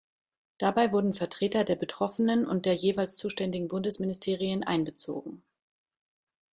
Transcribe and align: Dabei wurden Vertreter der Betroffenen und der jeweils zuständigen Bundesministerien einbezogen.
Dabei 0.57 0.91
wurden 0.91 1.13
Vertreter 1.13 1.63
der 1.63 1.75
Betroffenen 1.75 2.47
und 2.47 2.65
der 2.65 2.73
jeweils 2.73 3.15
zuständigen 3.15 3.67
Bundesministerien 3.67 4.63
einbezogen. 4.63 5.43